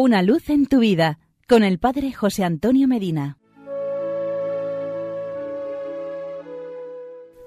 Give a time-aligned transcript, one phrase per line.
[0.00, 1.18] Una luz en tu vida
[1.48, 3.36] con el Padre José Antonio Medina.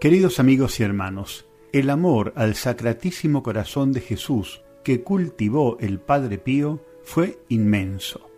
[0.00, 6.38] Queridos amigos y hermanos, el amor al sacratísimo corazón de Jesús que cultivó el Padre
[6.38, 8.28] Pío fue inmenso.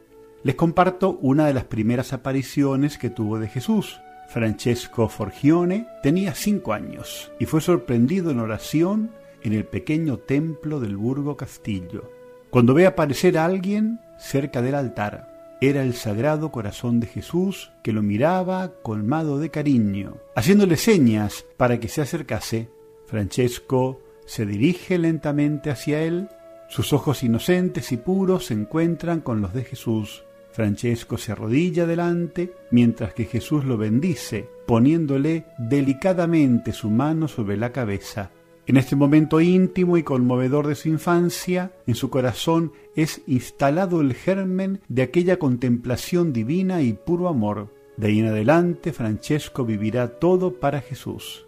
[0.43, 3.99] Les comparto una de las primeras apariciones que tuvo de Jesús.
[4.29, 9.11] Francesco Forgione tenía cinco años y fue sorprendido en oración
[9.43, 12.22] en el pequeño templo del Burgo Castillo.
[12.53, 17.95] Cuando ve aparecer a alguien cerca del altar, era el Sagrado Corazón de Jesús que
[17.95, 22.69] lo miraba colmado de cariño, haciéndole señas para que se acercase.
[23.07, 26.29] Francesco se dirige lentamente hacia él,
[26.69, 30.23] sus ojos inocentes y puros se encuentran con los de Jesús.
[30.51, 37.73] Francesco se arrodilla delante mientras que Jesús lo bendice, poniéndole delicadamente su mano sobre la
[37.73, 38.31] cabeza.
[38.67, 44.15] En este momento íntimo y conmovedor de su infancia, en su corazón es instalado el
[44.15, 47.75] germen de aquella contemplación divina y puro amor.
[47.97, 51.45] De ahí en adelante, Francesco vivirá todo para Jesús.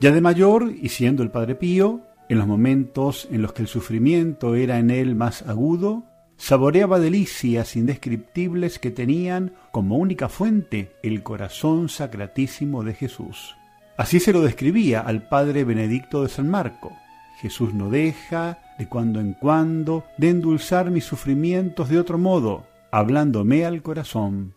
[0.00, 3.68] Ya de mayor, y siendo el Padre Pío, en los momentos en los que el
[3.68, 6.04] sufrimiento era en él más agudo,
[6.36, 13.56] saboreaba delicias indescriptibles que tenían como única fuente el corazón sacratísimo de Jesús.
[14.02, 16.90] Así se lo describía al padre Benedicto de San Marco.
[17.36, 23.64] Jesús no deja, de cuando en cuando, de endulzar mis sufrimientos de otro modo, hablándome
[23.64, 24.54] al corazón.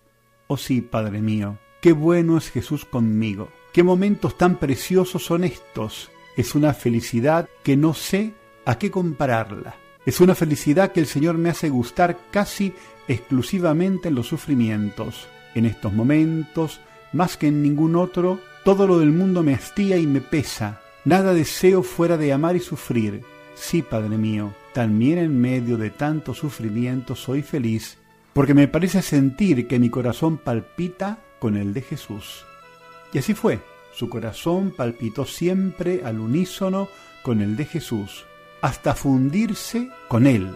[0.48, 6.10] Oh sí, Padre mío, qué bueno es Jesús conmigo, qué momentos tan preciosos son estos.
[6.36, 8.34] Es una felicidad que no sé
[8.66, 9.76] a qué compararla.
[10.08, 12.74] Es una felicidad que el Señor me hace gustar casi
[13.08, 15.28] exclusivamente en los sufrimientos.
[15.54, 16.82] En estos momentos,
[17.14, 20.82] más que en ningún otro, todo lo del mundo me hastía y me pesa.
[21.06, 23.22] Nada deseo fuera de amar y sufrir.
[23.54, 28.00] Sí, Padre mío, también en medio de tanto sufrimiento soy feliz,
[28.34, 32.44] porque me parece sentir que mi corazón palpita con el de Jesús.
[33.14, 33.60] Y así fue.
[33.94, 36.90] Su corazón palpitó siempre al unísono
[37.22, 38.26] con el de Jesús,
[38.62, 40.56] hasta fundirse con él.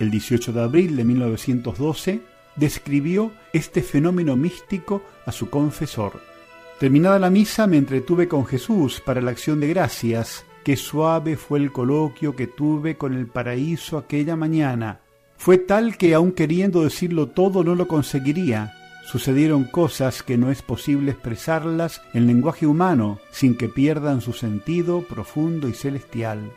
[0.00, 2.22] El 18 de abril de 1912
[2.56, 6.35] describió este fenómeno místico a su confesor.
[6.78, 10.44] Terminada la misa me entretuve con Jesús para la acción de gracias.
[10.62, 15.00] Qué suave fue el coloquio que tuve con el paraíso aquella mañana.
[15.38, 18.74] Fue tal que aun queriendo decirlo todo no lo conseguiría.
[19.06, 25.00] Sucedieron cosas que no es posible expresarlas en lenguaje humano sin que pierdan su sentido
[25.00, 26.52] profundo y celestial.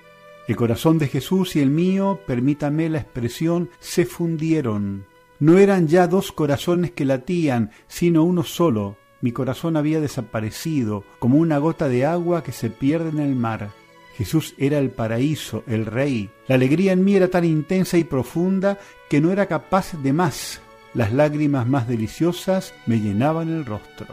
[0.50, 5.06] El corazón de Jesús y el mío, permítame la expresión, se fundieron.
[5.40, 11.38] No eran ya dos corazones que latían, sino uno solo, mi corazón había desaparecido como
[11.38, 13.72] una gota de agua que se pierde en el mar.
[14.16, 16.30] Jesús era el paraíso, el rey.
[16.48, 18.78] La alegría en mí era tan intensa y profunda
[19.10, 20.62] que no era capaz de más.
[20.94, 24.08] Las lágrimas más deliciosas me llenaban el rostro.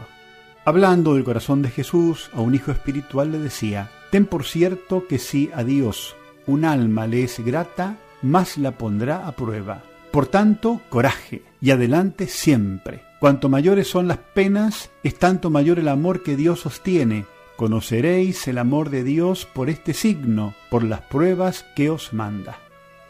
[0.63, 5.19] Hablando del corazón de Jesús, a un hijo espiritual le decía, Ten por cierto que
[5.19, 6.15] si a Dios
[6.45, 9.83] un alma le es grata, más la pondrá a prueba.
[10.11, 13.06] Por tanto, coraje y adelante siempre.
[13.19, 17.25] Cuanto mayores son las penas, es tanto mayor el amor que Dios sostiene.
[17.55, 22.59] Conoceréis el amor de Dios por este signo, por las pruebas que os manda.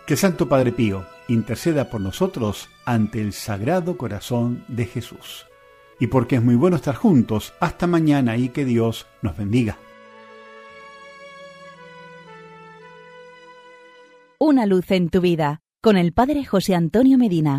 [0.06, 5.46] Que Santo Padre Pío interceda por nosotros ante el Sagrado Corazón de Jesús.
[6.00, 9.78] Y porque es muy bueno estar juntos, hasta mañana y que Dios nos bendiga.
[14.40, 17.56] Una luz en tu vida con el Padre José Antonio Medina.